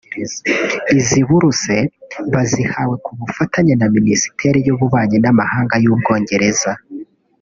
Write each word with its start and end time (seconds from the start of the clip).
Izi 0.97 1.19
buruse 1.27 1.75
bazihawe 2.33 2.95
ku 3.05 3.11
bufatanye 3.19 3.73
na 3.81 3.87
Minisiteri 3.95 4.57
y’Ububanyi 4.65 5.17
n’Amahanga 5.23 5.75
y’u 5.83 5.95
Bwongereza 5.99 6.71